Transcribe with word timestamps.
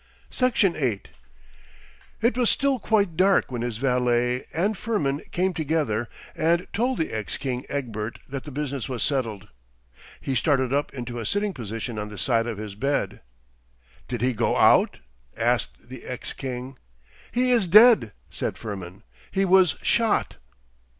Section 0.31 0.75
8 0.75 1.09
It 2.23 2.35
was 2.35 2.49
still 2.49 2.79
quite 2.79 3.15
dark 3.15 3.51
when 3.51 3.61
his 3.61 3.77
valet 3.77 4.45
and 4.51 4.75
Firmin 4.75 5.21
came 5.31 5.53
together 5.53 6.09
and 6.35 6.65
told 6.73 6.97
the 6.97 7.11
ex 7.11 7.37
king 7.37 7.67
Egbert 7.69 8.17
that 8.27 8.43
the 8.43 8.49
business 8.49 8.89
was 8.89 9.03
settled. 9.03 9.47
He 10.19 10.33
started 10.33 10.73
up 10.73 10.91
into 10.91 11.19
a 11.19 11.25
sitting 11.27 11.53
position 11.53 11.99
on 11.99 12.09
the 12.09 12.17
side 12.17 12.47
of 12.47 12.57
his 12.57 12.73
bed. 12.73 13.21
'Did 14.07 14.21
he 14.23 14.33
go 14.33 14.55
out?' 14.57 15.01
asked 15.37 15.87
the 15.87 16.03
ex 16.05 16.33
king. 16.33 16.79
'He 17.31 17.51
is 17.51 17.67
dead,' 17.67 18.11
said 18.31 18.57
Firmin. 18.57 19.03
'He 19.29 19.45
was 19.45 19.75
shot. 19.83 20.37